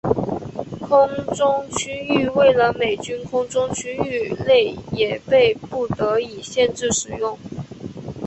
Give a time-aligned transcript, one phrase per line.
[0.89, 7.37] 空中区域为了美军空中区域内也被不得已限制使用。